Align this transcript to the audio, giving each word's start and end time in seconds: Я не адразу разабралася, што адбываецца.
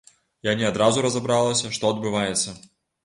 Я 0.47 0.53
не 0.61 0.65
адразу 0.69 1.03
разабралася, 1.05 1.73
што 1.77 1.93
адбываецца. 1.97 2.49